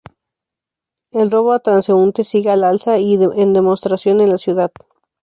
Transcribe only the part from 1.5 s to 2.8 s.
a transeúnte sigue al